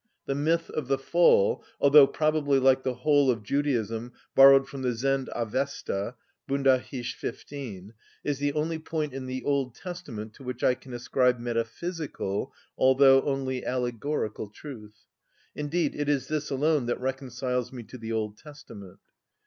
[0.25, 4.93] The myth of the fall (although probably, like the whole of Judaism, borrowed from the
[4.93, 6.15] Zend‐ Avesta:
[6.49, 7.93] Bundahish, 15),
[8.23, 13.21] is the only point in the Old Testament to which I can ascribe metaphysical, although
[13.21, 15.05] only allegorical, truth;
[15.53, 18.97] indeed it is this alone that reconciles me to the Old Testament.